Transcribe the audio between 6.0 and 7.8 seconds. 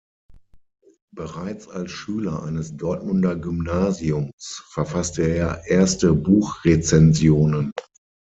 Buchrezensionen.